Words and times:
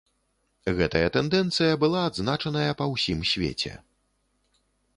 Гэтая 0.77 1.09
тэндэнцыя 1.17 1.73
была 1.83 2.01
адзначаная 2.11 2.71
па 2.81 2.85
ўсім 2.93 3.19
свеце. 3.33 3.73